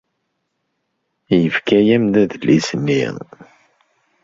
Yefka-am-d 1.41 2.15
adlis-nni. 2.23 3.03